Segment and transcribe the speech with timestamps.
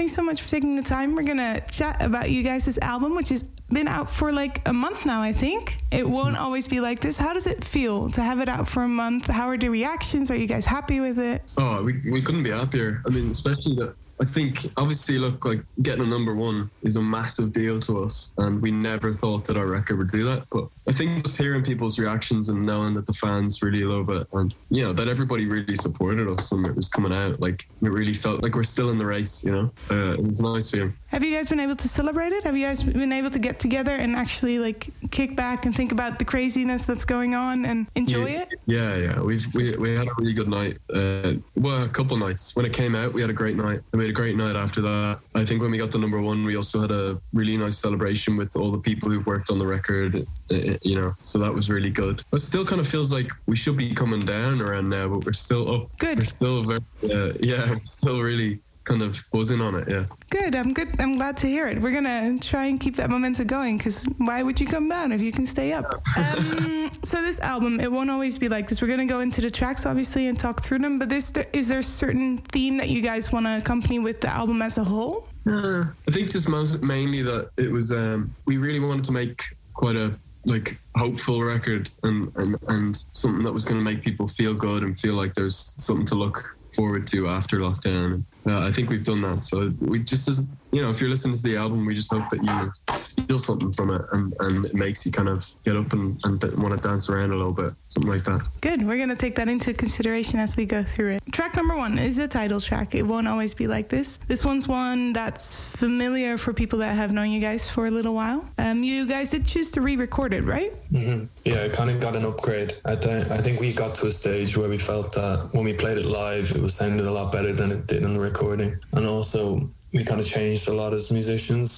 [0.00, 1.14] thanks so much for taking the time.
[1.14, 4.72] We're gonna chat about you guys' this album, which has been out for like a
[4.72, 5.76] month now, I think.
[5.90, 6.10] It mm-hmm.
[6.10, 7.18] won't always be like this.
[7.18, 9.26] How does it feel to have it out for a month?
[9.26, 10.30] How are the reactions?
[10.30, 11.42] Are you guys happy with it?
[11.58, 13.02] Oh, we, we couldn't be happier.
[13.06, 17.02] I mean, especially that I think obviously, look, like getting a number one is a
[17.02, 20.44] massive deal to us, and we never thought that our record would do that.
[20.50, 24.26] But I think just hearing people's reactions and knowing that the fans really love it,
[24.32, 27.90] and you know that everybody really supported us when it was coming out, like it
[27.90, 29.42] really felt like we're still in the race.
[29.42, 30.92] You know, uh, it was nice feeling.
[31.08, 32.44] Have you guys been able to celebrate it?
[32.44, 35.92] Have you guys been able to get together and actually like kick back and think
[35.92, 38.48] about the craziness that's going on and enjoy yeah, it?
[38.66, 39.20] Yeah, yeah.
[39.20, 40.78] We've we, we had a really good night.
[40.92, 42.54] Uh, well, a couple nights.
[42.54, 43.80] When it came out, we had a great night.
[43.92, 45.20] We had a great night after that.
[45.34, 48.34] I think when we got to number one, we also had a really nice celebration
[48.34, 50.24] with all the people who've worked on the record.
[50.50, 52.22] uh, You know, so that was really good.
[52.30, 55.32] But still, kind of feels like we should be coming down around now, but we're
[55.32, 55.96] still up.
[55.98, 56.18] Good.
[56.18, 56.80] We're still very,
[57.14, 59.88] uh, yeah, still really kind of buzzing on it.
[59.88, 60.06] Yeah.
[60.30, 60.54] Good.
[60.54, 60.88] I'm good.
[61.00, 61.80] I'm glad to hear it.
[61.80, 65.20] We're gonna try and keep that momentum going because why would you come down if
[65.20, 66.02] you can stay up?
[66.16, 68.80] Um, so this album, it won't always be like this.
[68.82, 70.98] We're gonna go into the tracks obviously and talk through them.
[70.98, 74.28] But this, is there a certain theme that you guys want to accompany with the
[74.28, 75.28] album as a whole?
[75.46, 79.42] Uh, I think just most, mainly that it was um, we really wanted to make
[79.74, 80.14] quite a
[80.46, 84.82] like hopeful record and and, and something that was going to make people feel good
[84.82, 88.24] and feel like there's something to look forward to after lockdown.
[88.46, 89.44] Uh, I think we've done that.
[89.44, 92.28] So we just as you know, if you're listening to the album, we just hope
[92.30, 95.92] that you feel something from it and, and it makes you kind of get up
[95.92, 98.40] and, and want to dance around a little bit, something like that.
[98.60, 98.86] Good.
[98.86, 101.22] We're gonna take that into consideration as we go through it.
[101.32, 102.94] Track number one is the title track.
[102.94, 104.18] It won't always be like this.
[104.28, 108.14] This one's one that's familiar for people that have known you guys for a little
[108.14, 108.48] while.
[108.58, 110.72] Um, you guys did choose to re-record it, right?
[110.90, 112.74] hmm Yeah, it kind of got an upgrade.
[112.84, 115.72] I, th- I think we got to a stage where we felt that when we
[115.72, 118.76] played it live, it was sounded a lot better than it did in the recording.
[118.92, 121.72] And also, we kind of changed a lot as musicians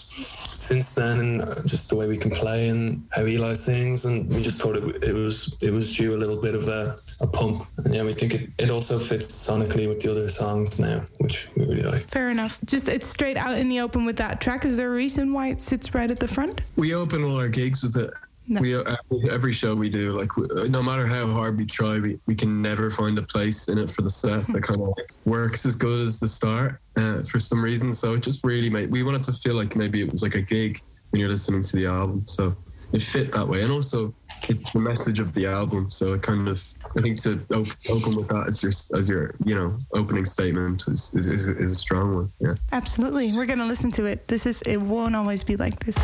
[0.58, 4.04] since then, and uh, just the way we can play and how Eli sings.
[4.04, 6.96] And we just thought it, it was it was due a little bit of a,
[7.20, 7.66] a pump.
[7.78, 11.48] And yeah, we think it, it also fits sonically with the other songs now, which
[11.56, 12.02] we really like.
[12.02, 12.58] Fair enough.
[12.64, 14.64] Just it's straight out in the open with that track.
[14.64, 16.60] Is there a reason why it sits right at the front?
[16.76, 18.12] We open all our gigs with it.
[18.48, 18.60] No.
[18.60, 18.96] We uh,
[19.30, 20.30] every show we do, like
[20.68, 23.90] no matter how hard we try, we, we can never find a place in it
[23.90, 27.38] for the set that kind of like works as good as the start uh, for
[27.38, 27.92] some reason.
[27.92, 30.42] So it just really made we wanted to feel like maybe it was like a
[30.42, 30.80] gig
[31.10, 32.24] when you're listening to the album.
[32.26, 32.56] So
[32.92, 34.12] it fit that way, and also
[34.48, 35.88] it's the message of the album.
[35.88, 36.62] So it kind of
[36.96, 40.84] I think to op- open with that as your as your you know opening statement
[40.88, 42.32] is is, is, is a strong one.
[42.40, 42.54] Yeah.
[42.72, 43.32] Absolutely.
[43.32, 44.28] We're gonna listen to it.
[44.28, 45.96] This is it won't always be like this.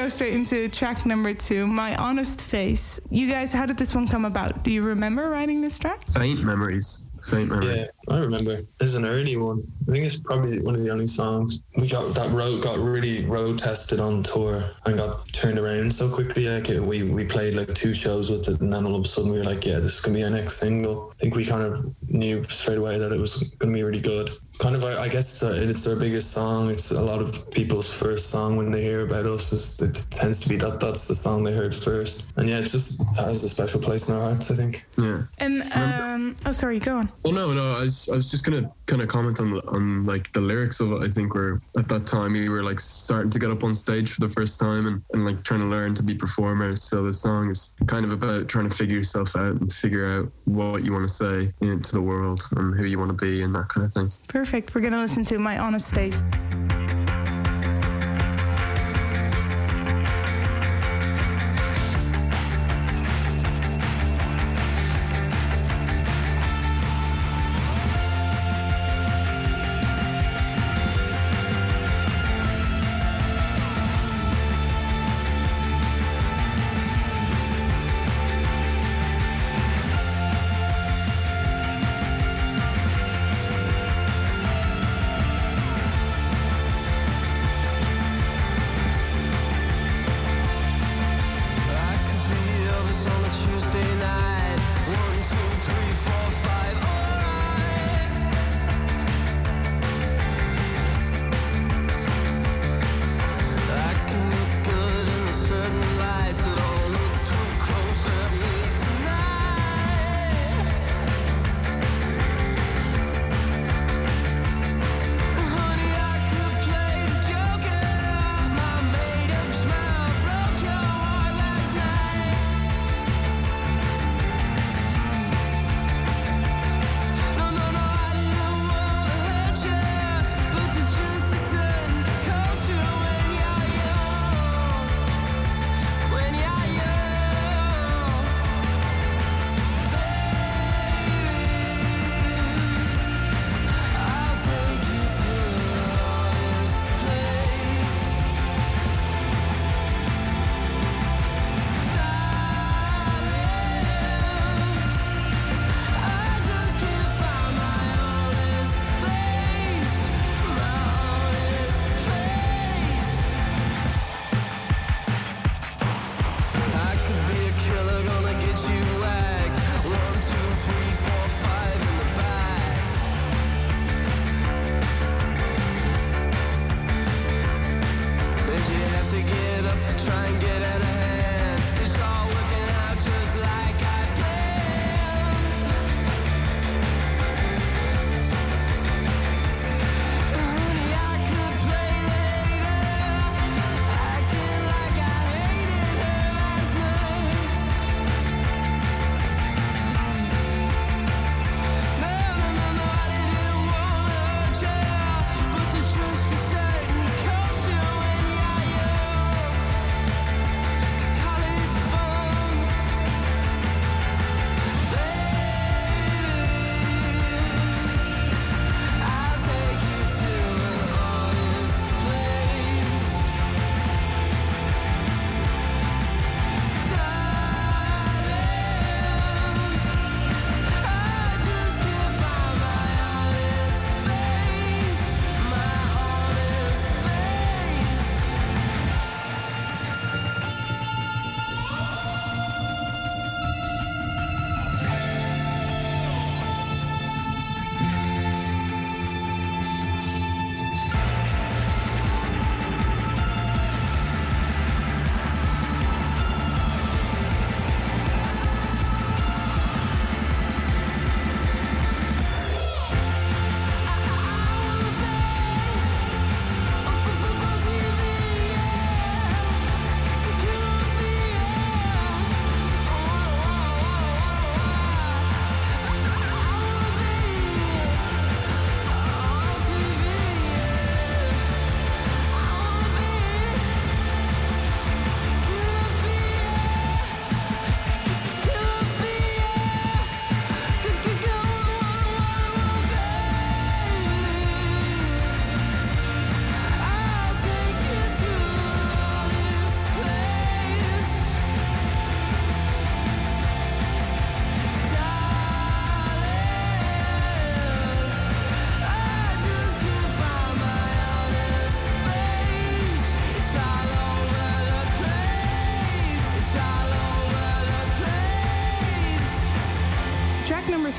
[0.00, 2.98] Go straight into track number two, My Honest Face.
[3.10, 4.62] You guys, how did this one come about?
[4.62, 6.06] Do you remember writing this track?
[6.08, 7.06] Faint memories.
[7.28, 7.76] Faint memories.
[7.76, 8.60] Yeah, I remember.
[8.78, 9.62] There's an early one.
[9.88, 11.62] I think it's probably one of the only songs.
[11.76, 16.12] We got that road got really road tested on tour and got turned around so
[16.12, 16.48] quickly.
[16.48, 19.08] Like it, we we played like two shows with it, and then all of a
[19.08, 21.12] sudden we were like, yeah, this is gonna be our next single.
[21.12, 24.30] I think we kind of knew straight away that it was gonna be really good.
[24.58, 26.68] Kind of, I I guess it's, our- it's our biggest song.
[26.70, 29.52] It's a lot of people's first song when they hear about us.
[29.52, 32.64] Is, it tends to be that that's the song they heard first, and yeah, it
[32.66, 34.50] just has a special place in our hearts.
[34.50, 34.84] I think.
[34.98, 35.22] Yeah.
[35.38, 37.10] And um, oh, sorry, go on.
[37.24, 37.76] Well, no, no.
[37.76, 40.80] I was, I was just gonna kind of comment on the, on like the lyrics
[40.80, 41.02] of it.
[41.02, 44.12] I think were at that time we were like starting to get up on stage
[44.12, 46.82] for the first time and, and like trying to learn to be performers.
[46.82, 50.32] So the song is kind of about trying to figure yourself out and figure out
[50.44, 53.16] what you want to say you know, to the world and who you want to
[53.16, 54.10] be and that kind of thing.
[54.28, 54.74] Perfect.
[54.74, 56.22] We're gonna listen to My Honest Face.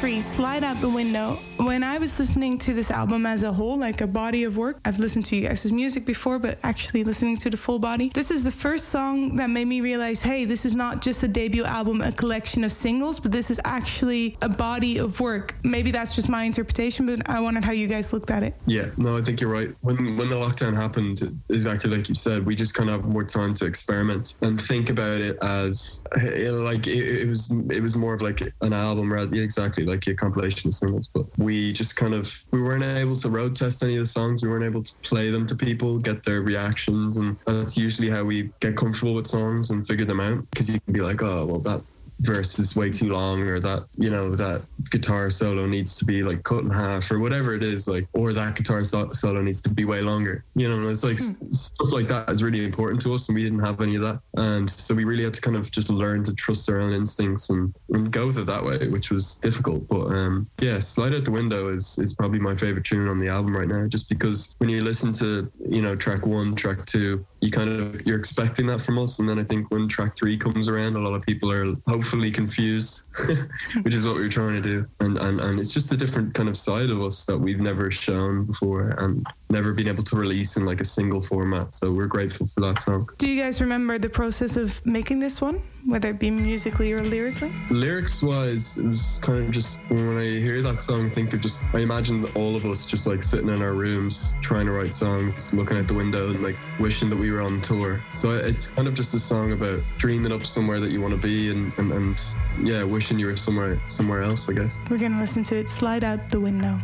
[0.01, 1.37] Three, Slide Out the Window.
[1.57, 4.79] When I was listening to this album as a whole, like a body of work,
[4.83, 8.31] I've listened to you guys' music before, but actually listening to the full body, this
[8.31, 11.65] is the first song that made me realize hey, this is not just a debut
[11.65, 15.53] album, a collection of singles, but this is actually a body of work.
[15.63, 18.55] Maybe that's just my interpretation, but I wondered how you guys looked at it.
[18.65, 19.69] Yeah, no, I think you're right.
[19.81, 23.23] When when the lockdown happened, exactly like you said, we just kind of have more
[23.23, 28.15] time to experiment and think about it as like it, it was it was more
[28.15, 31.09] of like an album, rather yeah, exactly like a compilation of singles.
[31.13, 34.41] But we just kind of we weren't able to road test any of the songs.
[34.41, 38.23] We weren't able to play them to people, get their reactions, and that's usually how
[38.23, 40.49] we get comfortable with songs and figure them out.
[40.49, 41.81] Because you can be like, oh, well, that
[42.21, 46.23] verse is way too long or that you know that guitar solo needs to be
[46.23, 49.61] like cut in half or whatever it is like or that guitar so- solo needs
[49.61, 50.43] to be way longer.
[50.55, 53.43] You know it's like s- stuff like that is really important to us and we
[53.43, 54.19] didn't have any of that.
[54.35, 57.49] And so we really had to kind of just learn to trust our own instincts
[57.49, 59.87] and, and go with it that way which was difficult.
[59.87, 63.29] But um yeah slide out the window is is probably my favorite tune on the
[63.29, 67.25] album right now just because when you listen to you know track one track two
[67.41, 69.19] you kind of you're expecting that from us.
[69.19, 72.31] And then i think when track three comes around a lot of people are hopefully
[72.31, 73.01] confused
[73.81, 74.85] which is what we are trying to do.
[74.99, 77.91] And, and and it's just a different kind of side of us that we've never
[77.91, 78.89] shown before.
[78.91, 82.61] And never been able to release in like a single format so we're grateful for
[82.61, 86.31] that song Do you guys remember the process of making this one, whether it be
[86.31, 87.51] musically or lyrically?
[87.69, 91.41] lyrics wise it was kind of just when i hear that song I think of
[91.41, 94.93] just i imagine all of us just like sitting in our rooms trying to write
[94.93, 98.67] songs looking out the window and like wishing that we were on tour so it's
[98.67, 101.73] kind of just a song about dreaming up somewhere that you want to be and,
[101.77, 102.21] and and
[102.61, 106.03] yeah wishing you were somewhere somewhere else i guess We're gonna listen to it slide
[106.03, 106.79] out the window.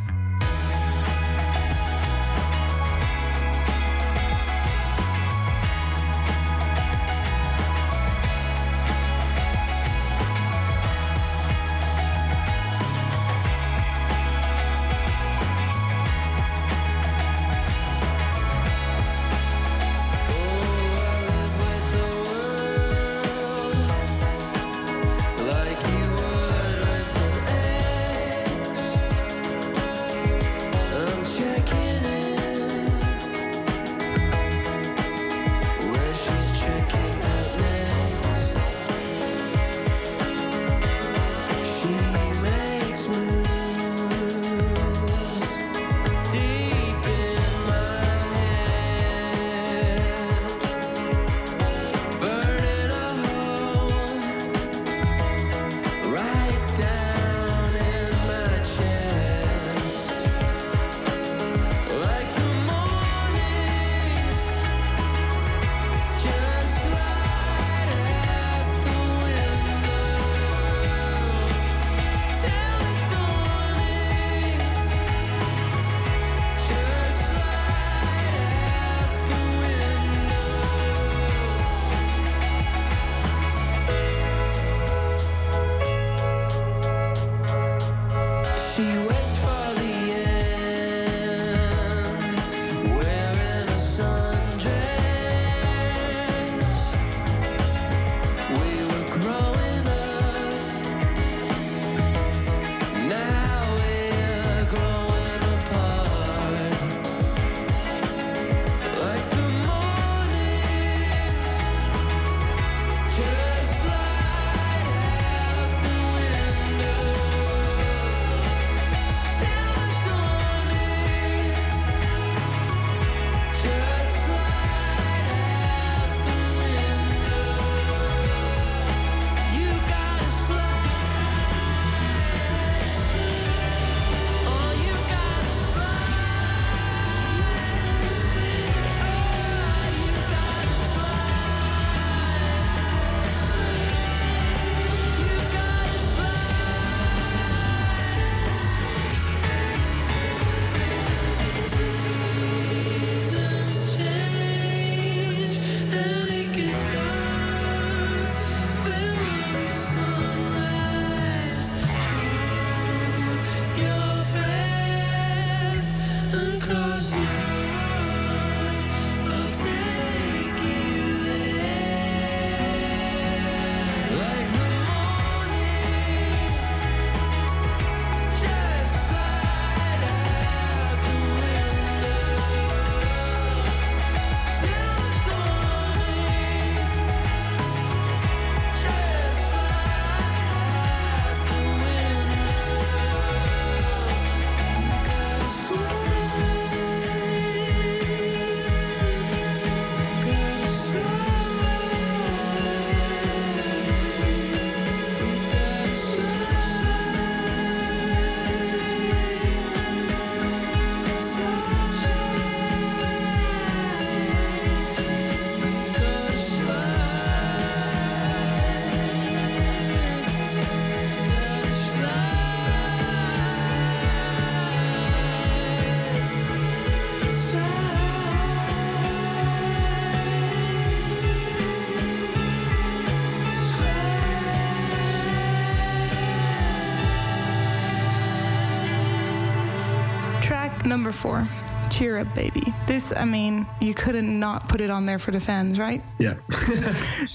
[240.87, 241.45] Number four,
[241.89, 242.63] Cheer Up Baby.
[242.85, 246.01] This, I mean, you couldn't not put it on there for the fans, right?
[246.17, 246.35] Yeah.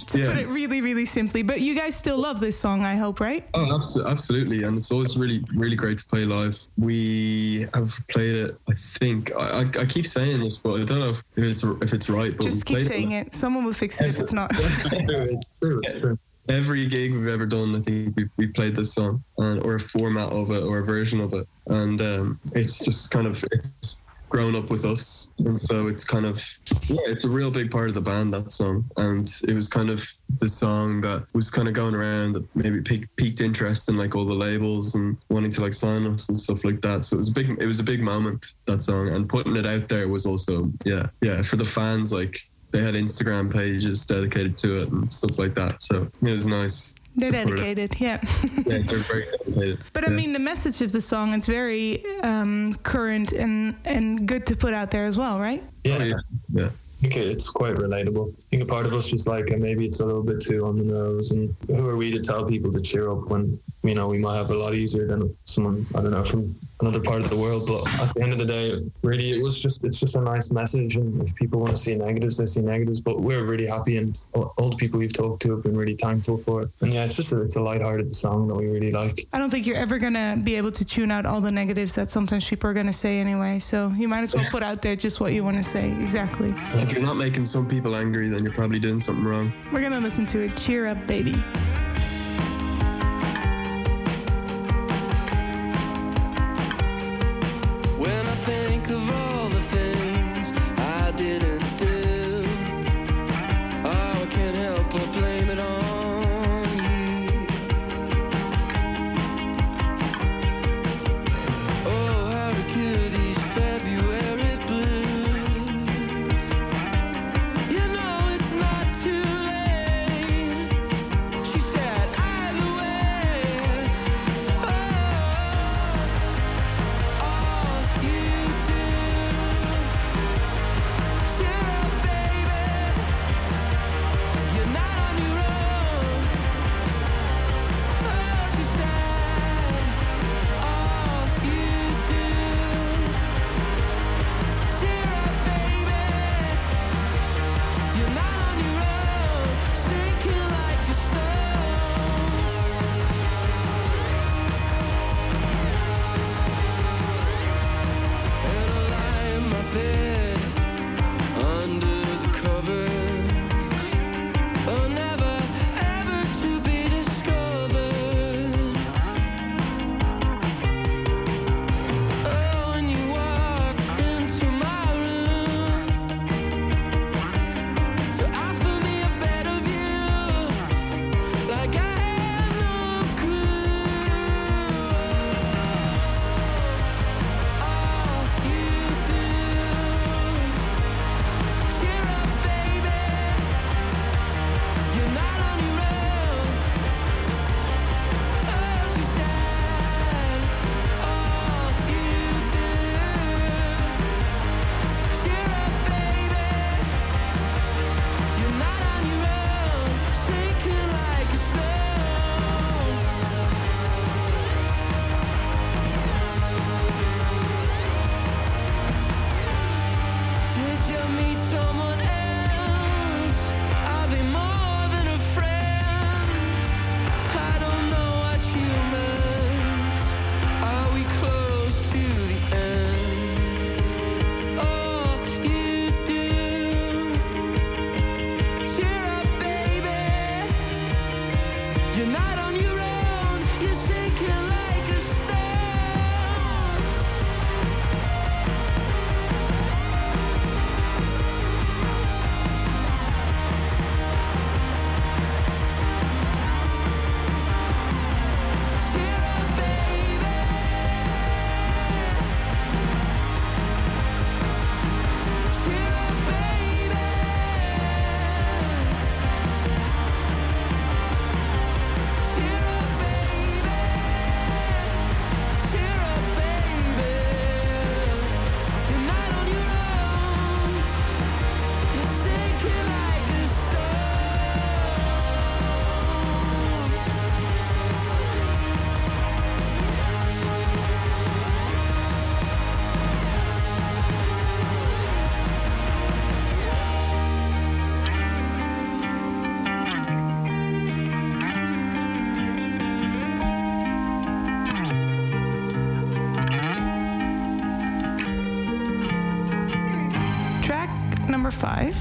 [0.07, 0.27] To yeah.
[0.27, 1.43] put it really, really simply.
[1.43, 3.47] But you guys still love this song, I hope, right?
[3.53, 6.59] Oh, abso- absolutely, and it's always really, really great to play live.
[6.79, 8.57] We have played it.
[8.69, 11.93] I think I, I, I keep saying this, but I don't know if it's if
[11.93, 12.35] it's right.
[12.35, 13.35] But Just keep saying it.
[13.35, 14.51] Someone will fix it if it's not.
[16.49, 19.81] Every gig we've ever done, I think we we played this song, and, or a
[19.81, 24.03] format of it, or a version of it, and um, it's just kind of it's
[24.33, 26.43] grown up with us, and so it's kind of
[26.89, 29.91] yeah, it's a real big part of the band that song, and it was kind
[29.91, 30.03] of
[30.41, 34.25] the song that was kind of going around that maybe piqued interest in like all
[34.25, 37.05] the labels and wanting to like sign us and stuff like that.
[37.05, 39.67] So it was a big it was a big moment that song, and putting it
[39.67, 42.41] out there was also yeah yeah for the fans like.
[42.73, 45.83] They had Instagram pages dedicated to it and stuff like that.
[45.83, 46.95] So it was nice.
[47.15, 48.19] They're to put it- dedicated, yeah.
[48.65, 49.79] Yeah, they're very dedicated.
[49.93, 50.17] But I Yeah.
[50.17, 54.73] mean, the message of the song is very um, current and, and good to put
[54.73, 55.63] out there as well, right?
[55.85, 56.15] Yeah, Oh, yeah.
[56.49, 56.65] Yeah.
[56.69, 58.33] I think it's quite relatable.
[58.33, 60.65] I think a part of us just like, uh, maybe it's a little bit too
[60.65, 61.33] on the nose.
[61.33, 64.37] And who are we to tell people to cheer up when, you know, we might
[64.37, 67.65] have a lot easier than someone, I don't know, from another part of the world.
[67.67, 70.53] But at the end of the day, really, it was just, it's just a nice
[70.53, 70.97] message.
[70.97, 73.01] And if people want to see negatives, they see negatives.
[73.01, 73.97] But we're really happy.
[73.99, 76.71] And all all the people we've talked to have been really thankful for it.
[76.81, 79.27] And yeah, it's just a, it's a lighthearted song that we really like.
[79.33, 81.95] I don't think you're ever going to be able to tune out all the negatives
[81.97, 83.59] that sometimes people are going to say anyway.
[83.59, 85.91] So you might as well put out there just what you want to say.
[86.03, 86.55] Exactly.
[86.75, 89.53] If you're not making some people angry, then you're probably doing something wrong.
[89.73, 90.57] We're going to listen to it.
[90.57, 91.35] Cheer up, baby.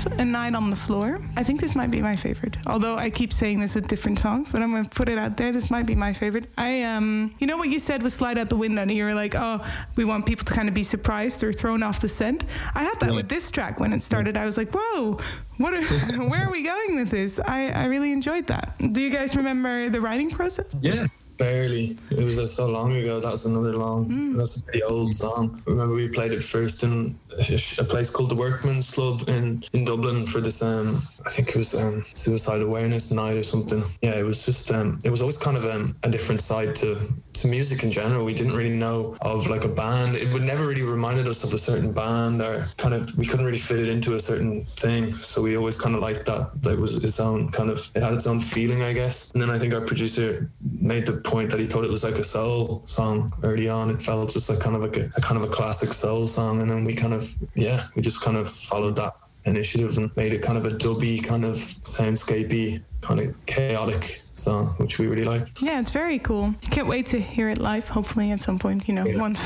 [0.05, 1.19] A Night on the Floor.
[1.35, 2.57] I think this might be my favorite.
[2.67, 5.51] Although I keep saying this with different songs, but I'm gonna put it out there.
[5.51, 6.47] This might be my favorite.
[6.57, 9.13] I um, you know what you said with Slide Out the Window, and you were
[9.13, 12.43] like, oh, we want people to kind of be surprised or thrown off the scent.
[12.75, 14.37] I had that with this track when it started.
[14.37, 15.17] I was like, whoa,
[15.57, 15.73] what?
[15.73, 15.83] Are,
[16.29, 17.39] where are we going with this?
[17.39, 18.75] I I really enjoyed that.
[18.91, 20.75] Do you guys remember the writing process?
[20.81, 21.07] Yeah.
[21.41, 21.97] Barely.
[22.11, 23.19] It was uh, so long ago.
[23.19, 24.37] That was another long.
[24.37, 25.63] That's a pretty old song.
[25.65, 29.83] I remember we played it first in a, place called the Workman's Club in in
[29.83, 30.61] Dublin for this.
[30.61, 33.83] Um, I think it was um, suicide awareness night or something.
[34.03, 34.71] Yeah, it was just.
[34.71, 38.23] Um, it was always kind of um, a different side to to music in general.
[38.23, 40.17] We didn't really know of like a band.
[40.17, 43.17] It would never really reminded us of a certain band or kind of.
[43.17, 45.11] We couldn't really fit it into a certain thing.
[45.11, 46.61] So we always kind of liked that.
[46.61, 47.79] That it was its own kind of.
[47.95, 49.31] It had its own feeling, I guess.
[49.31, 52.15] And then I think our producer made the point that he thought it was like
[52.19, 53.89] a soul song early on.
[53.89, 56.61] It felt just like kind of like a, a kind of a classic soul song,
[56.61, 57.23] and then we kind of
[57.55, 59.13] yeah, we just kind of followed that
[59.45, 64.67] initiative and made it kind of a dubby, kind of soundscapey, kind of chaotic song,
[64.77, 65.47] which we really like.
[65.61, 66.53] Yeah, it's very cool.
[66.69, 67.87] Can't wait to hear it live.
[67.87, 69.19] Hopefully, at some point, you know, Yeah.
[69.21, 69.39] once,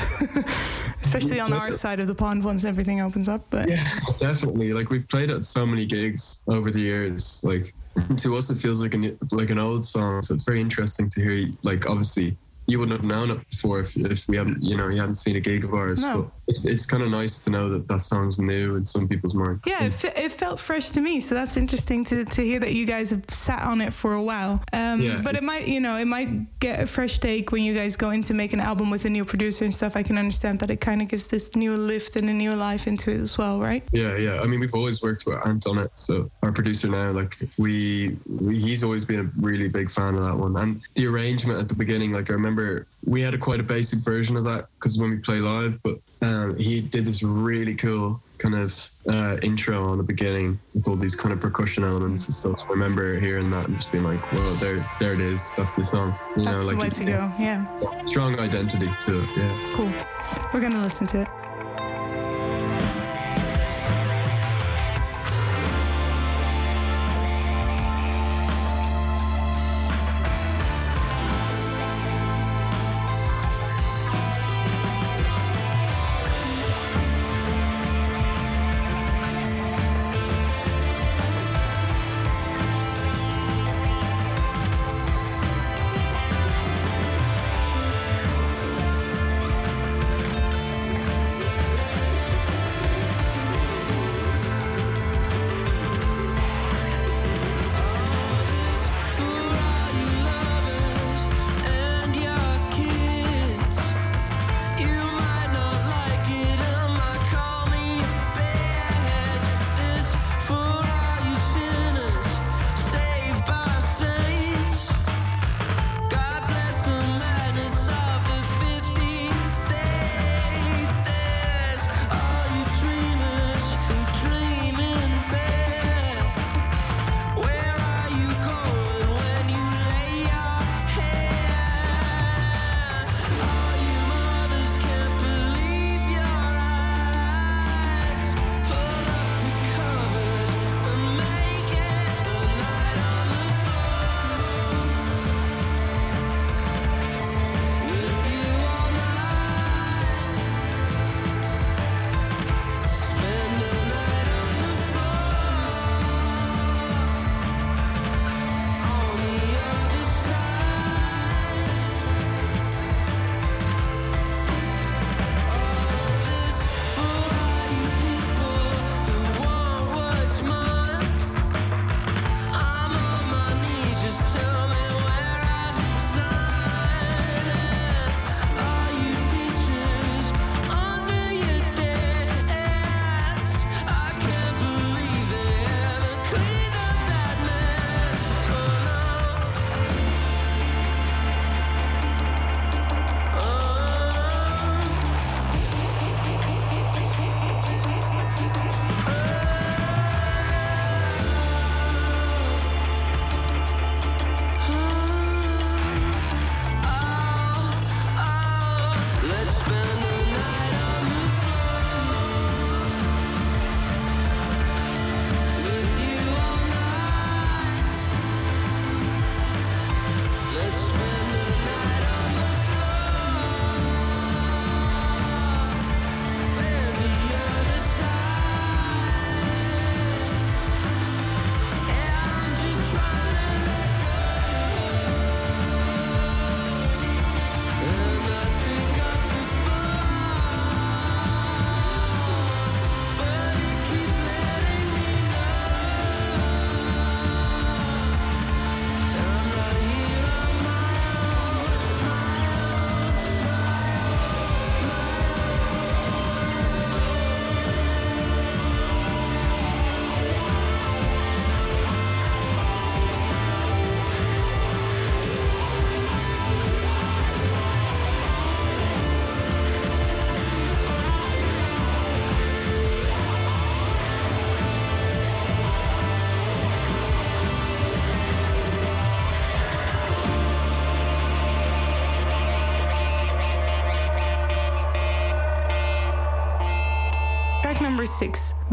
[1.02, 3.42] especially on our side of the pond, once everything opens up.
[3.50, 4.72] But Yeah, definitely.
[4.72, 7.40] Like we've played at so many gigs over the years.
[7.44, 7.74] Like
[8.16, 10.22] to us, it feels like an like an old song.
[10.22, 11.50] So it's very interesting to hear.
[11.62, 15.00] Like obviously, you wouldn't have known it before if, if we haven't, you know, you
[15.00, 16.02] hadn't seen a gig of ours.
[16.02, 16.30] No.
[16.48, 19.60] It's it's kind of nice to know that that song's new in some people's mind.
[19.66, 21.20] yeah, it, fe- it felt fresh to me.
[21.20, 24.22] So that's interesting to, to hear that you guys have sat on it for a
[24.22, 24.62] while.
[24.72, 25.20] Um, Yeah.
[25.22, 28.10] But it might, you know, it might get a fresh take when you guys go
[28.10, 29.96] in to make an album with a new producer and stuff.
[29.96, 32.86] I can understand that it kind of gives this new lift and a new life
[32.86, 33.82] into it as well, right?
[33.92, 34.40] Yeah, yeah.
[34.40, 35.90] I mean, we've always worked with Ant on it.
[35.96, 40.22] So our producer now, like we, we, he's always been a really big fan of
[40.22, 40.56] that one.
[40.56, 44.00] And the arrangement at the beginning, like I remember we had a quite a basic
[44.00, 48.20] version of that because when we play live, but um, he did this really cool
[48.38, 52.34] kind of uh, intro on the beginning with all these kind of percussion elements and
[52.34, 52.58] stuff.
[52.58, 55.52] So I remember hearing that and just being like, "Whoa, there, there it is.
[55.56, 57.32] That's the song." You That's know, like the way it- to go.
[57.38, 59.28] Yeah, Strong identity to it.
[59.36, 59.72] Yeah.
[59.74, 59.92] cool.
[60.52, 61.28] We're going to listen to it.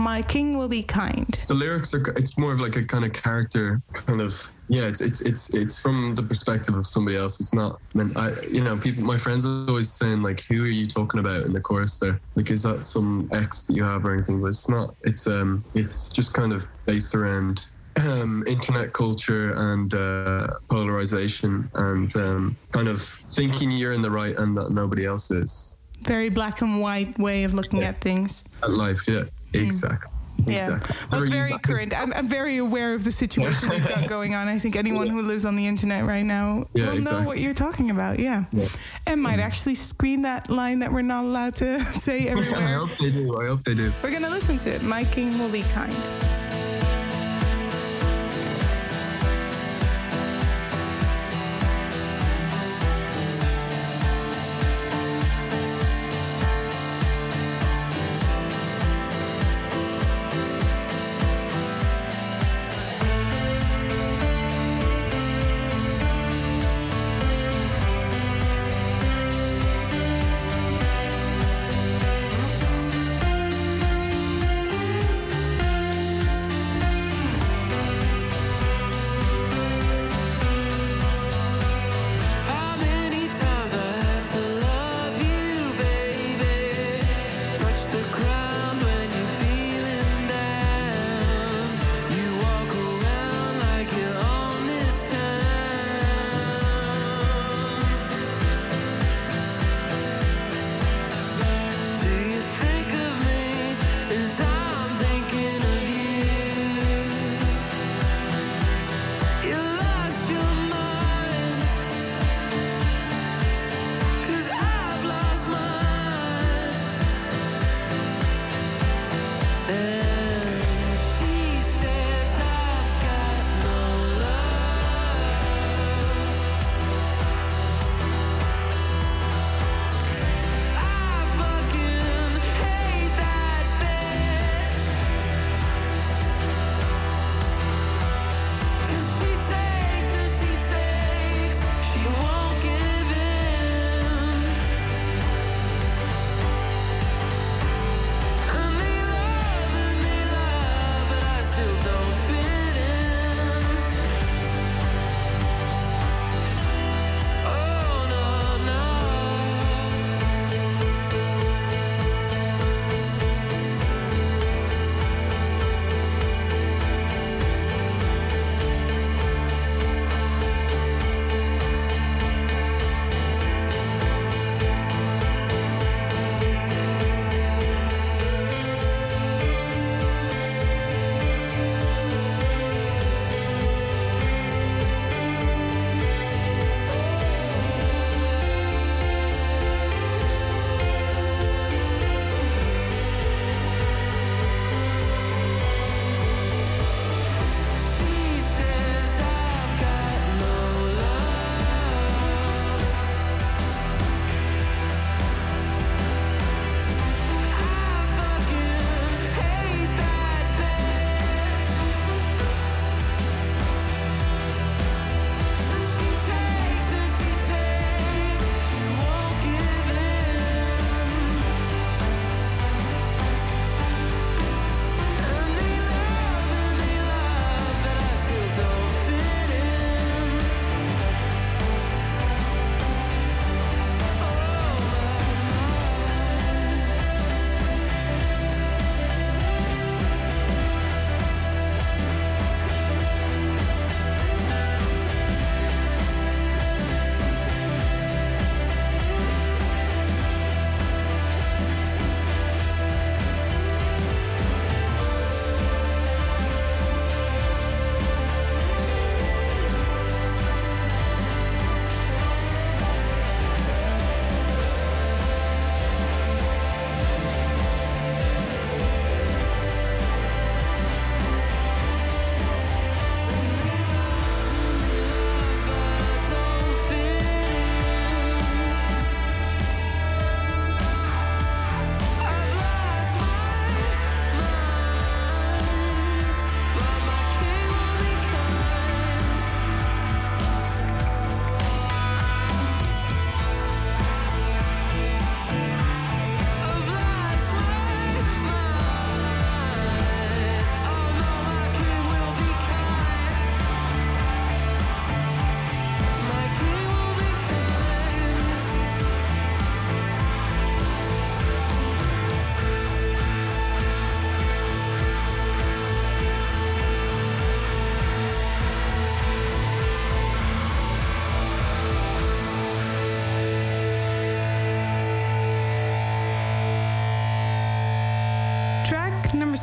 [0.03, 1.39] My King Will Be Kind.
[1.47, 4.99] the lyrics are it's more of like a kind of character kind of yeah it's
[4.99, 7.39] it's it's it's from the perspective of somebody else.
[7.39, 10.75] It's not meant i you know people my friends are always saying like who are
[10.81, 12.19] you talking about in the chorus there?
[12.35, 14.41] Like is that some ex that you have or anything?
[14.41, 17.69] But it's not it's um it's just kind of based around
[18.05, 24.35] um, internet culture and uh, polarization and um, kind of thinking you're in the right
[24.37, 25.77] and that nobody else is.
[26.01, 28.43] Very black and white way of looking at things.
[28.63, 29.63] at life yeah Mm.
[29.63, 30.11] exactly
[30.45, 31.97] Yeah, exactly well, it's Or very current.
[31.97, 34.47] I'm, I'm very aware of the situation we've got going on.
[34.47, 37.53] I think anyone who lives on the internet right now Yeah, will know what you're
[37.53, 38.19] talking about.
[38.19, 38.67] Yeah, Yeah.
[39.07, 39.39] and might mm-hmm.
[39.41, 42.67] actually screen that line that we're not allowed to say everywhere.
[42.67, 43.39] I hope they do.
[43.39, 43.91] I hope they do.
[44.03, 44.83] We're gonna listen to it.
[44.83, 45.93] My king will be kind.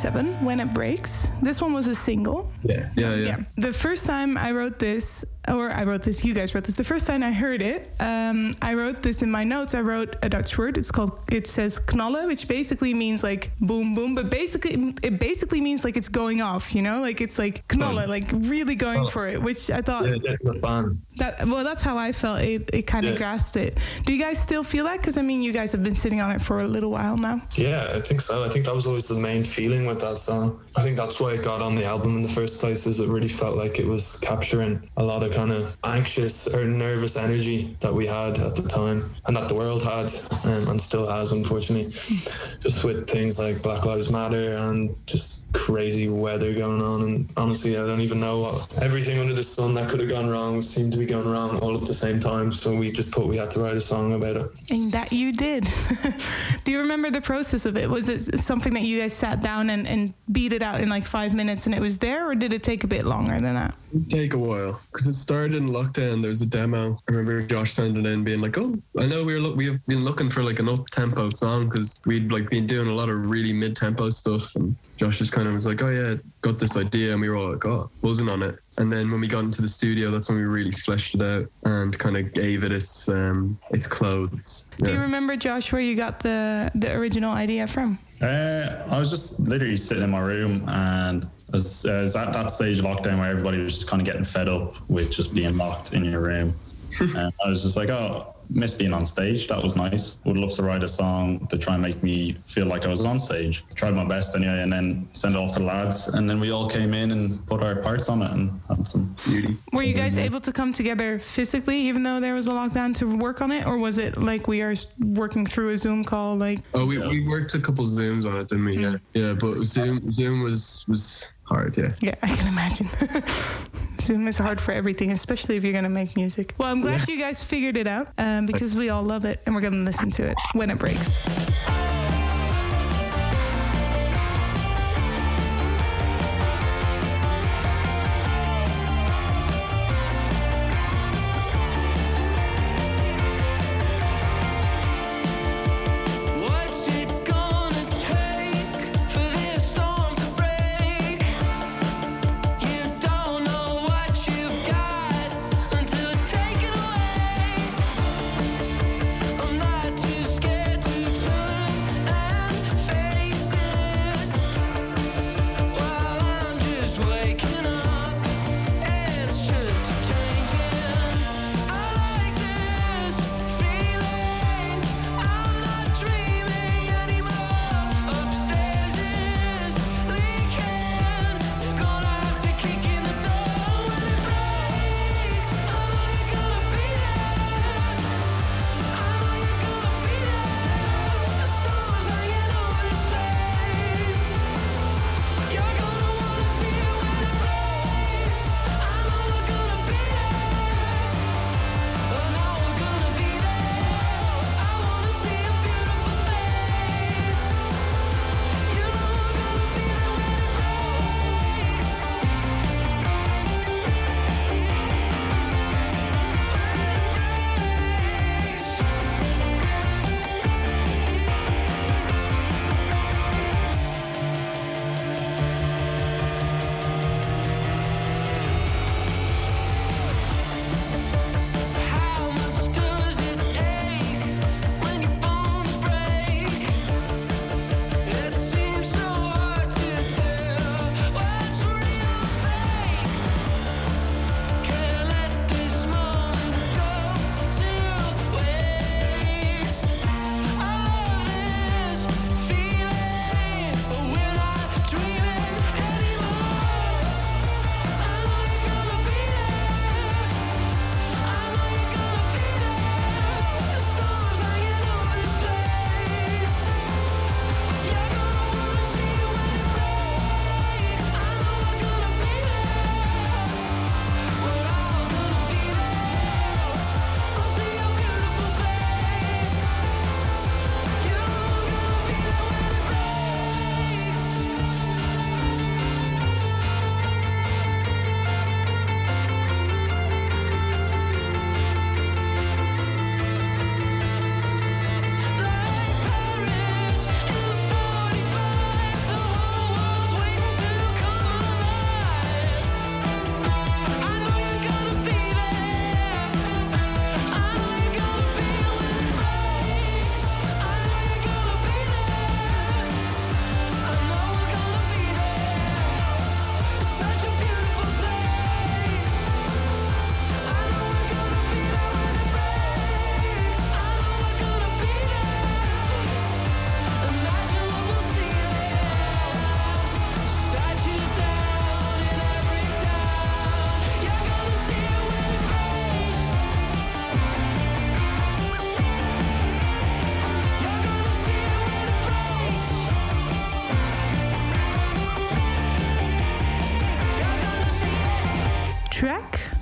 [0.01, 1.29] Seven, When It Breaks.
[1.43, 2.51] This one was a single.
[2.63, 3.25] Yeah, yeah, yeah.
[3.27, 3.37] Yeah.
[3.57, 6.75] The first time I wrote this, or I wrote this, you guys wrote this.
[6.77, 9.75] The first time I heard it, um, I wrote this in my notes.
[9.75, 10.77] I wrote a Dutch word.
[10.77, 11.21] It's called.
[11.31, 14.15] It says knallen, which basically means like boom, boom.
[14.15, 16.73] But basically, it basically means like it's going off.
[16.75, 19.05] You know, like it's like knallen, like really going Oh.
[19.05, 19.41] for it.
[19.41, 21.01] Which I thought Yeah, fun.
[21.17, 21.45] that.
[21.47, 22.41] Well, that's how I felt.
[22.41, 23.17] It, it kind of Yeah.
[23.19, 23.77] grasped it.
[24.05, 24.97] Do you guys still feel that?
[25.01, 27.41] Because I mean, you guys have been sitting on it for a little while now.
[27.55, 28.43] Yeah, I think so.
[28.43, 30.59] I think that was always the main feeling with that song.
[30.77, 32.85] I think that's why it got on the album in the first place.
[32.87, 36.65] Is it really felt like it was capturing a lot of kind of anxious or
[36.65, 40.07] nervous energy that we had at the time, and that the world had,
[40.45, 41.85] um, and still has, unfortunately.
[41.85, 47.01] Just with things like Black Lives Matter and just crazy weather going on.
[47.01, 50.29] And honestly, I don't even know what everything under the sun that could have gone
[50.29, 52.51] wrong seemed to be going wrong all at the same time.
[52.51, 54.45] So we just thought we had to write a song about it.
[54.69, 55.67] And that you did.
[56.63, 57.89] Do you remember the process of it?
[57.89, 61.05] Was it something that you guys sat down and, and beat it out in like
[61.05, 63.73] five minutes and it was there, or did it take a bit longer than that?
[63.93, 66.21] It'd take a while because it started in lockdown.
[66.21, 66.93] There was a demo.
[67.09, 69.85] I remember Josh sending in, being like, "Oh, I know we were look, we have
[69.85, 73.09] been looking for like an up tempo song because we'd like been doing a lot
[73.09, 76.57] of really mid tempo stuff." And Josh just kind of was like, "Oh yeah, got
[76.57, 79.27] this idea," and we were all like, "Oh, wasn't on it." And then when we
[79.27, 82.63] got into the studio, that's when we really fleshed it out and kind of gave
[82.63, 84.67] it its um its clothes.
[84.77, 87.99] Do you remember, Josh, where you got the, the original idea from?
[88.21, 92.33] Uh, I was just literally sitting in my room and I was, I was at
[92.33, 95.33] that stage of lockdown where everybody was just kind of getting fed up with just
[95.33, 96.53] being locked in your room.
[96.99, 99.47] and I was just like, oh, miss being on stage.
[99.47, 100.17] That was nice.
[100.25, 103.05] Would love to write a song to try and make me feel like I was
[103.05, 103.63] on stage.
[103.75, 106.09] Tried my best anyway, and then sent it off to the lads.
[106.09, 109.15] And then we all came in and put our parts on it and had some
[109.25, 109.57] beauty.
[109.71, 113.05] Were you guys able to come together physically, even though there was a lockdown, to
[113.05, 116.35] work on it, or was it like we are working through a Zoom call?
[116.35, 118.75] Like, Oh, we, we worked a couple zooms on it, didn't we?
[118.75, 118.81] Hmm.
[118.81, 119.33] Yeah, yeah.
[119.33, 121.77] But Zoom Zoom was was hard.
[121.77, 121.91] Yeah.
[122.01, 122.89] yeah, I can imagine.
[124.01, 126.53] Zoom is hard for everything, especially if you're going to make music.
[126.57, 129.53] Well, I'm glad you guys figured it out um, because we all love it, and
[129.53, 132.00] we're going to listen to it when it breaks.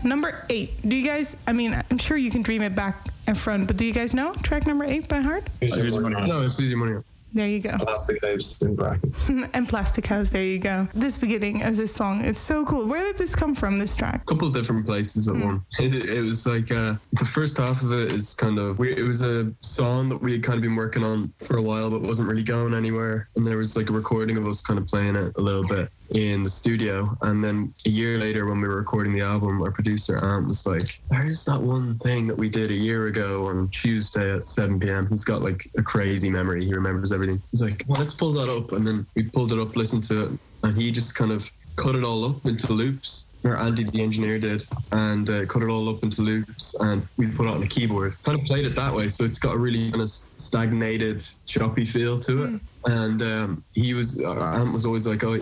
[0.09, 0.71] Number eight.
[0.87, 1.37] Do you guys?
[1.47, 4.13] I mean, I'm sure you can dream it back and front, but do you guys
[4.13, 5.47] know track number eight by heart?
[5.59, 6.27] Here's Here's your your money.
[6.27, 7.01] No, it's easy money.
[7.31, 7.77] There you go.
[7.77, 9.29] Plastic House in brackets.
[9.53, 10.29] and Plastic House.
[10.29, 10.87] There you go.
[10.95, 12.87] This beginning of this song, it's so cool.
[12.87, 13.77] Where did this come from?
[13.77, 14.23] This track?
[14.23, 15.61] A couple of different places at one.
[15.77, 19.05] It, it was like uh, the first half of it is kind of we, it
[19.05, 22.01] was a song that we had kind of been working on for a while, but
[22.01, 23.29] wasn't really going anywhere.
[23.35, 25.91] And there was like a recording of us kind of playing it a little bit
[26.11, 27.17] in the studio.
[27.21, 30.65] And then a year later, when we were recording the album, our producer Ant was
[30.65, 34.79] like, "Where's that one thing that we did a year ago on Tuesday at 7
[34.79, 36.65] p.m.?" He's got like a crazy memory.
[36.65, 37.41] He remembers everything.
[37.51, 40.25] He's like, "Well, let's pull that up." And then we pulled it up, listened to
[40.25, 40.31] it,
[40.63, 44.37] and he just kind of cut it all up into loops or Andy the engineer
[44.37, 47.67] did, and uh, cut it all up into loops, and we put it on a
[47.67, 48.15] keyboard.
[48.23, 51.85] Kind of played it that way, so it's got a really kind of stagnated, choppy
[51.85, 52.61] feel to it.
[52.85, 55.39] And um, he was, uh, Ant was always like, "Oh,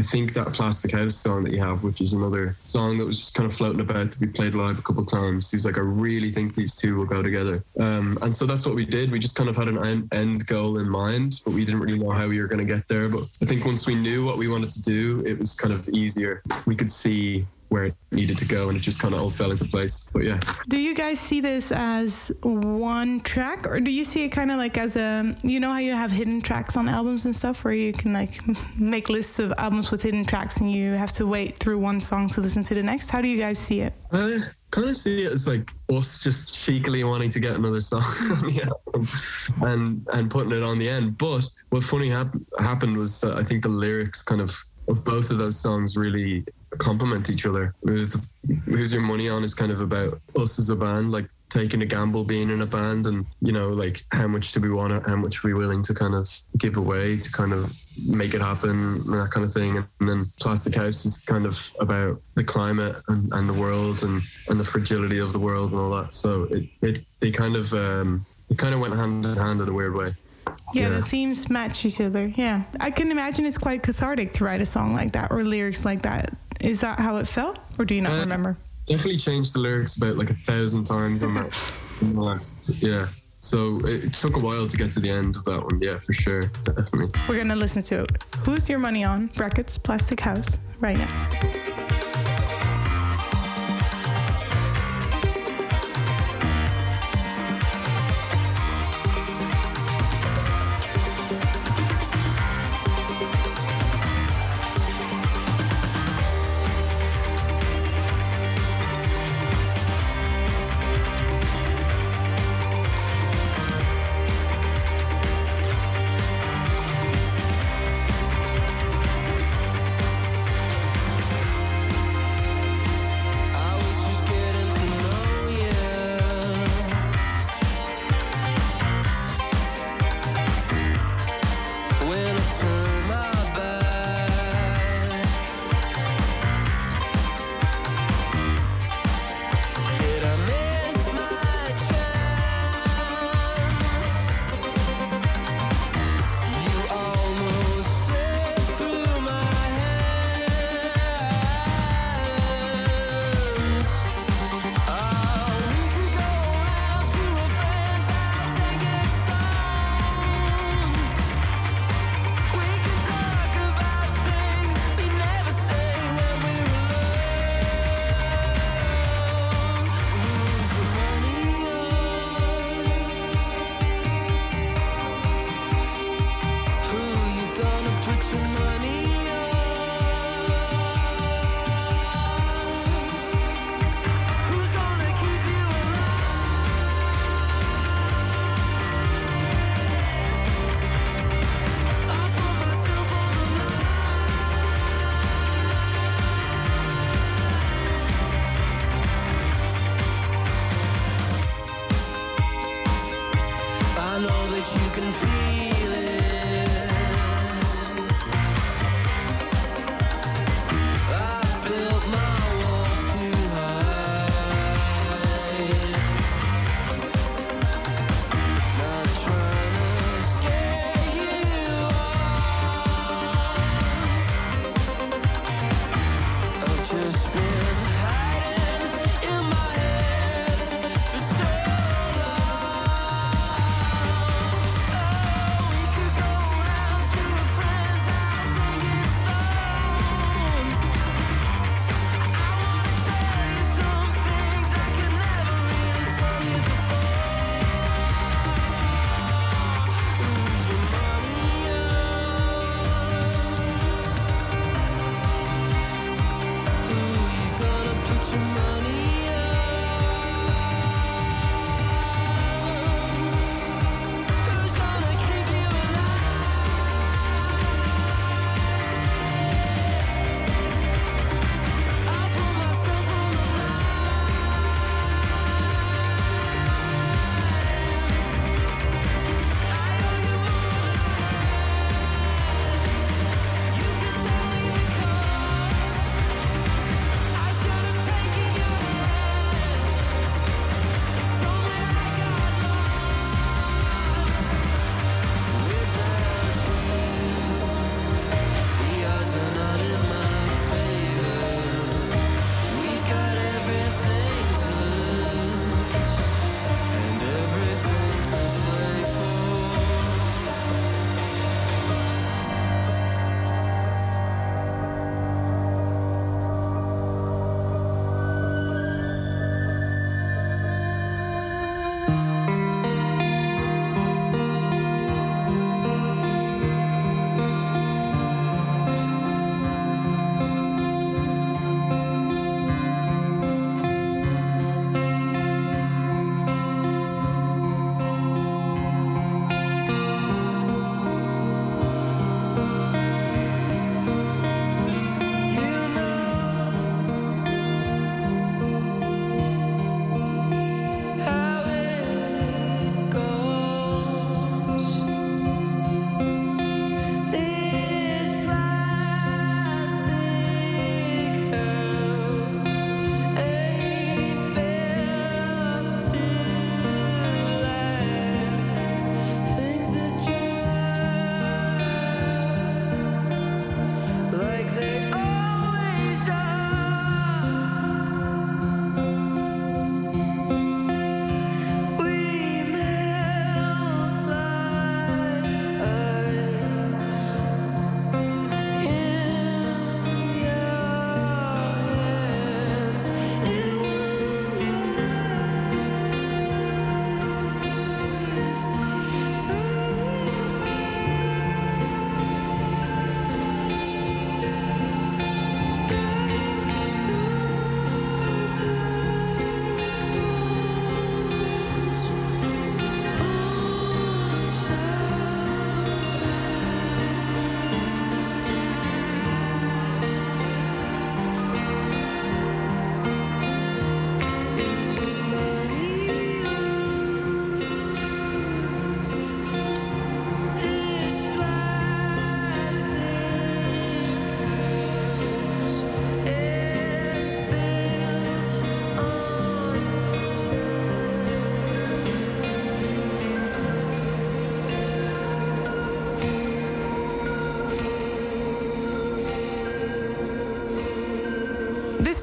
[0.00, 3.18] I think that Plastic House song that you have, which is another song that was
[3.18, 5.50] just kind of floating about that we played live a couple of times.
[5.50, 7.62] He was like, I really think these two will go together.
[7.78, 9.12] Um, and so that's what we did.
[9.12, 12.12] We just kind of had an end goal in mind, but we didn't really know
[12.12, 13.10] how we were going to get there.
[13.10, 15.86] But I think once we knew what we wanted to do, it was kind of
[15.90, 16.42] easier.
[16.66, 19.50] We could see where it needed to go and it just kind of all fell
[19.52, 20.08] into place.
[20.12, 24.30] But yeah, Do you guys see this as one track, or do you see it
[24.30, 27.34] kind of like as a, you know, how you have hidden tracks on albums and
[27.34, 28.40] stuff, where you can like
[28.78, 32.28] make lists of albums with hidden tracks and you have to wait through one song
[32.30, 33.08] to listen to the next?
[33.08, 33.94] How do you guys see it?
[34.12, 34.40] Uh, I
[34.72, 38.02] kind of see it as like us just cheekily wanting to get another song
[38.32, 39.08] on the album
[39.62, 41.18] and and putting it on the end.
[41.18, 45.30] But what funny hap- happened was that I think the lyrics kind of of both
[45.30, 46.44] of those songs really
[46.78, 47.74] complement each other.
[47.82, 48.16] Who's
[48.64, 51.86] "Who's Your Money On" is kind of about us as a band, like taking a
[51.86, 55.10] gamble being in a band, and you know, like how much do we want to,
[55.10, 57.72] how much are we willing to kind of give away to kind of
[58.06, 59.76] make it happen, and that kind of thing.
[60.00, 64.20] And then Plastic House is kind of about the climate and, and the world and,
[64.48, 66.14] and the fragility of the world and all that.
[66.14, 69.68] So it, it they kind of um, it kind of went hand in hand in
[69.68, 70.12] a weird way.
[70.72, 70.90] Yeah, Yeah.
[70.90, 72.28] the themes match each other.
[72.28, 72.62] Yeah.
[72.78, 76.02] I can imagine it's quite cathartic to write a song like that or lyrics like
[76.02, 76.32] that.
[76.60, 77.58] Is that how it felt?
[77.78, 78.56] Or do you not Uh, remember?
[78.86, 81.52] Definitely changed the lyrics about like a thousand times on that.
[82.02, 83.06] on the last- yeah.
[83.42, 85.80] So it, took a while to get to the end of that one.
[85.80, 87.08] Yeah, for sure, definitely.
[87.26, 88.24] We're going to listen to it.
[88.44, 89.28] Who's Your Money On?
[89.28, 92.09] Brackets, Plastic House, right now.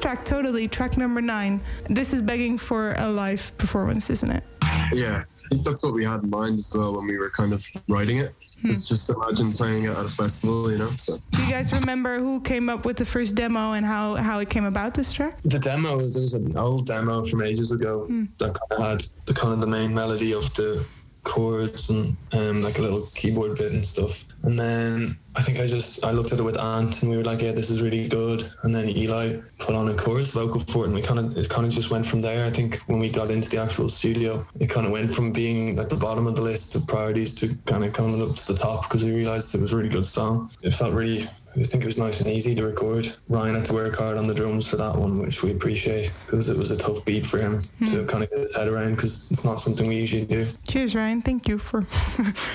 [0.08, 1.60] Track, totally, track number nine.
[1.90, 4.42] This is begging for a live performance, isn't it?
[4.90, 7.52] Yeah, I think that's what we had in mind as well when we were kind
[7.52, 8.32] of writing it.
[8.62, 8.70] Hmm.
[8.70, 10.92] It's just imagine playing it at a festival, you know.
[10.96, 14.38] So Do you guys remember who came up with the first demo and how, how
[14.38, 15.36] it came about this track?
[15.44, 18.24] The demo was there was an old demo from ages ago hmm.
[18.38, 20.86] that kind of had the kind of the main melody of the
[21.28, 24.24] chords and um, like a little keyboard bit and stuff.
[24.42, 27.24] And then I think I just I looked at it with Ant and we were
[27.24, 28.50] like, yeah, this is really good.
[28.62, 31.48] And then Eli put on a chorus vocal for it, and we kind of it
[31.48, 32.44] kind of just went from there.
[32.44, 35.78] I think when we got into the actual studio, it kind of went from being
[35.78, 38.58] at the bottom of the list of priorities to kind of coming up to the
[38.58, 40.50] top because we realized it was a really good song.
[40.62, 41.28] It felt really.
[41.60, 43.12] I think it was nice and easy to record.
[43.28, 46.48] Ryan had to work hard on the drums for that one, which we appreciate because
[46.48, 49.30] it was a tough beat for him to kind of get his head around because
[49.30, 50.46] it's not something we usually do.
[50.68, 51.20] Cheers, Ryan.
[51.20, 51.86] Thank you for.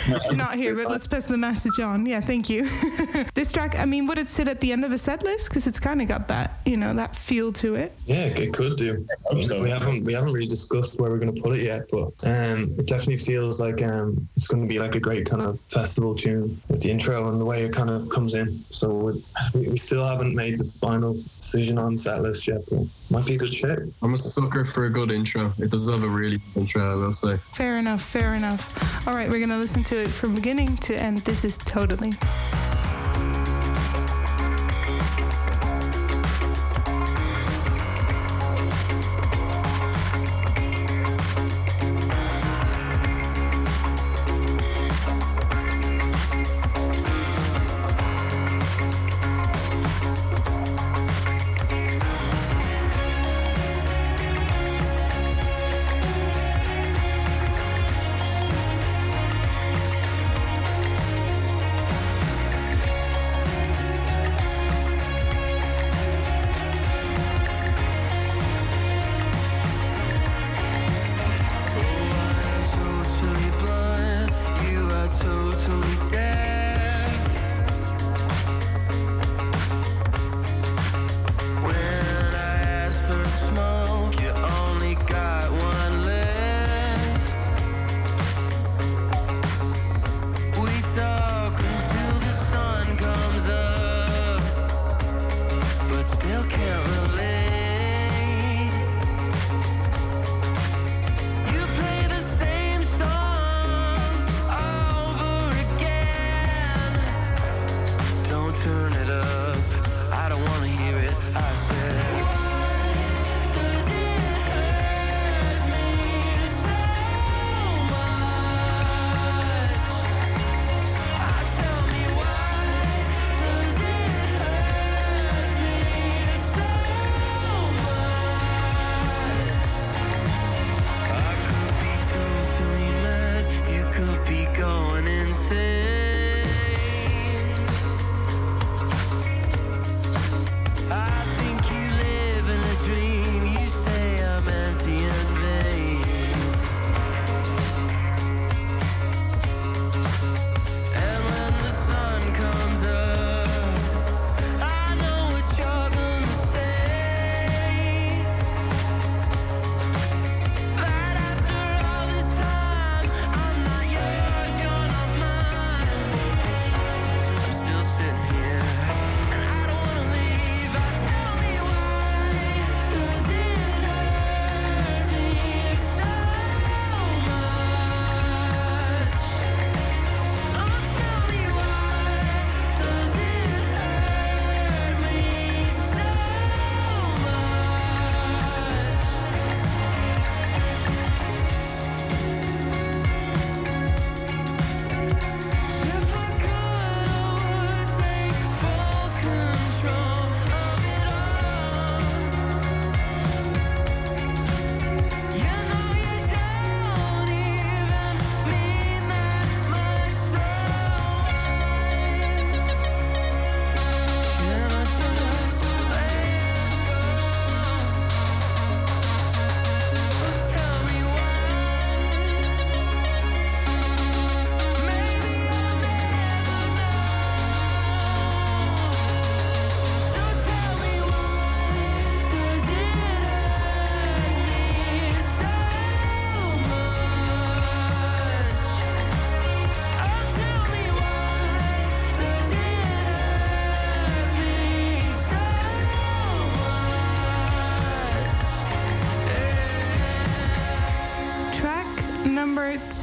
[0.05, 2.05] He's not here, but let's pass the message on.
[2.05, 2.69] Yeah, thank you.
[3.33, 5.49] this track, I mean, would it sit at the end of a set list?
[5.49, 7.91] Because it's kind of got that, you know, that feel to it.
[8.05, 9.05] Yeah, it could do.
[9.41, 9.61] so.
[9.61, 12.73] We haven't we haven't really discussed where we're going to put it yet, but um,
[12.77, 16.15] it definitely feels like um, it's going to be like a great kind of festival
[16.15, 18.59] tune with the intro and the way it kind of comes in.
[18.69, 23.25] So we, we still haven't made the final decision on set list yet, but might
[23.25, 23.79] be a good shit.
[24.01, 25.53] I'm a sucker for a good intro.
[25.59, 27.37] It does have a really good intro, I will say.
[27.53, 29.07] Fair enough, fair enough.
[29.07, 31.19] All right, we're going to listen to it from beginning to end.
[31.19, 31.93] This is totally.
[31.93, 32.72] Totally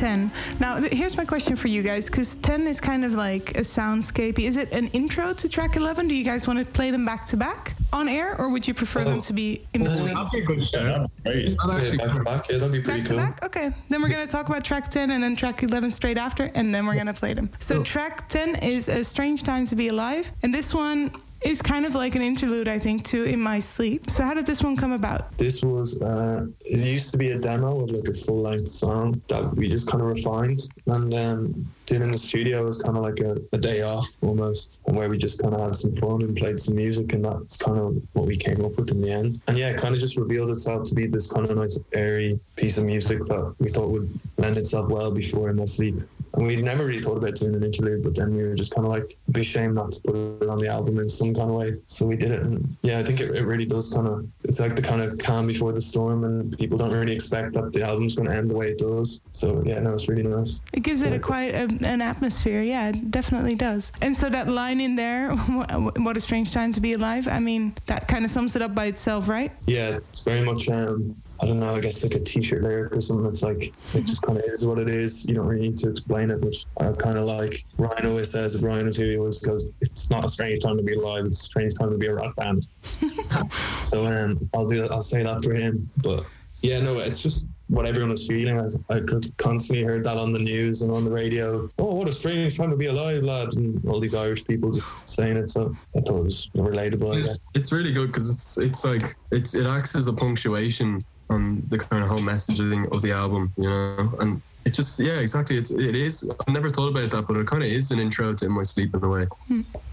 [0.00, 0.30] 10.
[0.60, 3.60] Now, th- here's my question for you guys, because 10 is kind of like a
[3.60, 4.40] soundscapey.
[4.46, 6.08] Is it an intro to track 11?
[6.08, 8.72] Do you guys want to play them back to back on air, or would you
[8.72, 10.14] prefer them to be in between?
[10.14, 11.06] That'd be a good show.
[11.26, 11.54] Right.
[11.62, 13.44] I'd back to back, yeah, that'd be pretty Back to back?
[13.44, 13.70] Okay.
[13.90, 16.74] Then we're going to talk about track 10 and then track 11 straight after, and
[16.74, 17.50] then we're going to play them.
[17.58, 21.10] So, track 10 is A Strange Time to Be Alive, and this one
[21.42, 24.10] is kind of like an interlude, I think, to In My Sleep.
[24.10, 25.36] So, how did this one come about?
[25.38, 29.20] This was, uh, it used to be a demo of like a full length song
[29.28, 32.64] that we just kind of refined and um, did in the studio.
[32.64, 35.76] Was kind of like a, a day off almost, where we just kind of had
[35.76, 38.90] some fun and played some music, and that's kind of what we came up with
[38.90, 39.40] in the end.
[39.48, 42.38] And yeah, it kind of just revealed itself to be this kind of nice, airy
[42.56, 46.02] piece of music that we thought would lend itself well before In My Sleep.
[46.34, 48.86] And we never really thought about doing an interlude, but then we were just kind
[48.86, 51.56] of like, be shame not to put it on the album in some kind of
[51.56, 51.76] way.
[51.86, 52.42] So we did it.
[52.42, 55.18] And yeah, I think it, it really does kind of, it's like the kind of
[55.18, 58.50] calm before the storm, and people don't really expect that the album's going to end
[58.50, 59.22] the way it does.
[59.32, 60.60] So yeah, no, it's really nice.
[60.72, 62.62] It gives it a quite a, an atmosphere.
[62.62, 63.92] Yeah, it definitely does.
[64.00, 67.74] And so that line in there, "What a strange time to be alive." I mean,
[67.86, 69.52] that kind of sums it up by itself, right?
[69.66, 72.94] Yeah, it's very much, um, I don't know, I guess like a t shirt lyric
[72.94, 73.26] or something.
[73.26, 75.26] It's like, it just kind of is what it is.
[75.26, 77.64] You don't really need to explain it, which I kind of like.
[77.78, 80.76] Ryan always says, if Ryan is who he always goes, it's not a strange time
[80.76, 82.66] to be alive, it's a strange time to be a rock band.
[83.82, 85.88] so um, I'll do I'll say that for him.
[85.98, 86.26] But
[86.62, 88.60] yeah, no, it's just what everyone was feeling.
[88.60, 89.00] I, I
[89.38, 91.70] constantly heard that on the news and on the radio.
[91.78, 93.54] Oh, what a strange time to be alive, lad!
[93.54, 95.48] And all these Irish people just saying it.
[95.48, 97.16] So I thought it was relatable.
[97.16, 97.40] I guess.
[97.54, 101.78] It's really good because it's it's like it's it acts as a punctuation on the
[101.78, 105.70] kind of whole messaging of the album, you know, and it just yeah exactly it's
[105.70, 106.30] it is.
[106.46, 108.64] I've never thought about that, but it kind of is an intro to In My
[108.64, 109.26] Sleep in a way.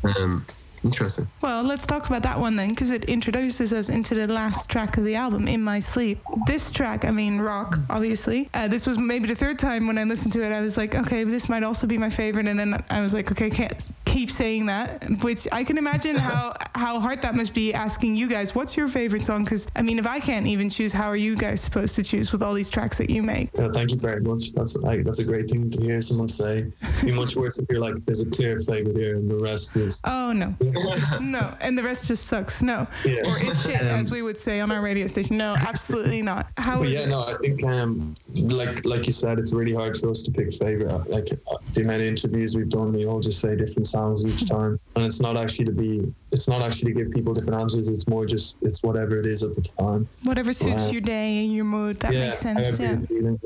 [0.03, 0.45] Um,
[0.83, 1.27] interesting.
[1.41, 4.97] Well, let's talk about that one then, because it introduces us into the last track
[4.97, 6.19] of the album, In My Sleep.
[6.45, 8.49] This track, I mean, rock, obviously.
[8.53, 10.95] Uh, this was maybe the third time when I listened to it, I was like,
[10.95, 12.47] okay, this might also be my favorite.
[12.47, 16.53] And then I was like, okay, can't keep saying that, which I can imagine how,
[16.75, 19.43] how hard that must be asking you guys, what's your favorite song?
[19.43, 22.31] Because, I mean, if I can't even choose, how are you guys supposed to choose
[22.31, 23.49] with all these tracks that you make?
[23.57, 24.53] Yeah, thank you very much.
[24.53, 26.55] That's like that's a great thing to hear someone say.
[26.55, 29.75] It'd be much worse if you're like, there's a clear favorite here, and the rest
[29.75, 30.55] is Oh, no.
[31.21, 31.53] no.
[31.61, 32.61] And the rest just sucks.
[32.61, 32.87] No.
[33.05, 33.29] Yeah.
[33.29, 35.37] Or is shit, as we would say on our radio station.
[35.37, 36.47] No, absolutely not.
[36.57, 37.09] How is yeah, it?
[37.09, 40.53] no, I think um, like like you said, it's really hard for us to pick
[40.53, 41.09] favorite.
[41.09, 44.47] Like uh, the amount of interviews we've done, we all just say different songs each
[44.49, 47.87] time, and it's not actually to be, it's not actually to give people different answers.
[47.89, 50.07] It's more just it's whatever it is at the time.
[50.23, 50.89] Whatever suits Wow.
[50.91, 51.99] your day and your mood.
[52.01, 52.79] That yeah, makes sense.
[52.79, 52.99] Yeah.
[52.99, 53.39] feeling,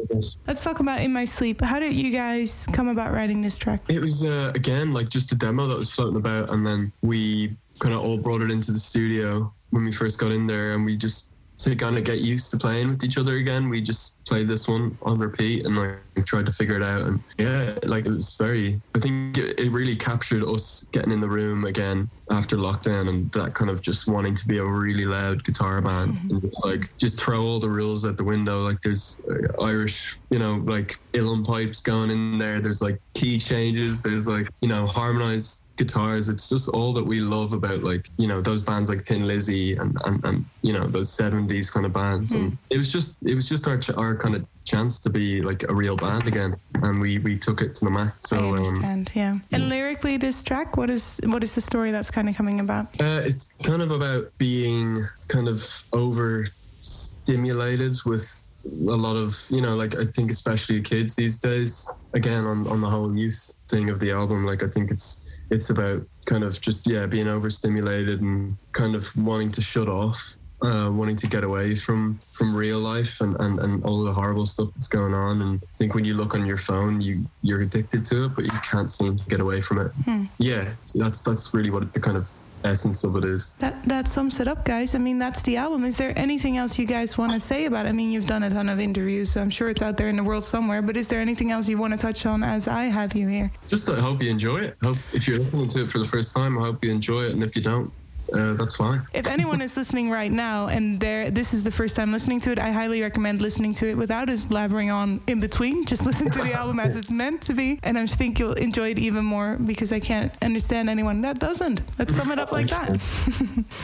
[0.48, 1.62] Let's talk about In My Sleep.
[1.62, 3.82] How did you guys come about writing this track?
[3.88, 7.56] It was uh, again like just a demo that was floating about, and then we
[7.80, 10.86] kind of all brought it into the studio when we first got in there, and
[10.86, 11.31] we just
[11.64, 13.70] to kind of get used to playing with each other again.
[13.70, 17.22] We just played this one on repeat and like tried to figure it out, and
[17.38, 18.82] yeah, like it was very.
[18.96, 23.32] I think it, it really captured us getting in the room again after lockdown, and
[23.32, 26.90] that kind of just wanting to be a really loud guitar band and just like
[26.98, 28.62] just throw all the rules out the window.
[28.62, 32.60] Like there's uh, Irish, you know, like uilleann pipes going in there.
[32.60, 34.02] There's like key changes.
[34.02, 36.30] There's like you know harmonized guitars.
[36.30, 39.76] It's just all that we love about like you know those bands like Thin Lizzy
[39.78, 42.32] and and, and you know those seventies kind of bands.
[42.34, 45.42] And it was just it was just our ch- our kind of chance to be
[45.42, 48.30] like a real band again, and we we took it to the max.
[48.30, 49.40] So I um, understand, yeah.
[49.52, 52.86] And lyrically, this track, what is what is the story that's kind of coming about?
[53.02, 55.60] Uh, it's kind of about being kind of
[55.94, 56.46] over
[56.82, 62.46] stimulated with a lot of you know like i think especially kids these days again
[62.46, 66.02] on, on the whole youth thing of the album like i think it's it's about
[66.26, 71.16] kind of just yeah being overstimulated and kind of wanting to shut off uh, wanting
[71.16, 74.88] to get away from from real life and, and, and all the horrible stuff that's
[74.88, 75.42] going on.
[75.42, 78.46] And I think when you look on your phone you you're addicted to it but
[78.46, 79.92] you can't seem to get away from it.
[80.38, 82.30] Yeah so that's that's really what the kind of
[82.64, 84.96] essence of it is That that sums it up, guys.
[84.96, 85.86] I mean, that's the album.
[85.86, 87.90] Is there anything else you guys want to say about it?
[87.90, 90.16] I mean, you've done a ton of interviews, so I'm sure it's out there in
[90.16, 90.82] the world somewhere.
[90.82, 93.52] But is there anything else you want to touch on as I have you here?
[93.68, 94.78] Just I hope you enjoy it.
[94.82, 97.32] Hope if you're listening to it for the first time, I hope you enjoy it.
[97.32, 97.92] And if you don't,
[98.34, 99.02] uh, that's fine.
[99.14, 102.60] If anyone is listening right now and this is the first time listening to it,
[102.60, 105.86] I highly recommend listening to it without us blabbering on in between.
[105.86, 107.80] Just listen to the album as it's meant to be.
[107.84, 111.82] And I think you'll enjoy it even more because I can't understand anyone that doesn't.
[112.00, 113.00] Let's sum it up like that.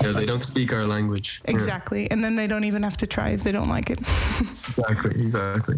[0.02, 1.42] Yeah, they don't speak our language.
[1.46, 2.10] Yeah, Exactly.
[2.12, 4.00] And then they don't even have to try if they don't like it.
[4.40, 5.12] exactly.
[5.12, 5.78] Exactly.